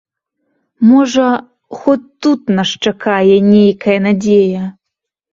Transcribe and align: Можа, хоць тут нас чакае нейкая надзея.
Можа, 0.91 1.25
хоць 1.81 2.11
тут 2.25 2.41
нас 2.59 2.69
чакае 2.91 3.35
нейкая 3.49 3.97
надзея. 4.07 4.63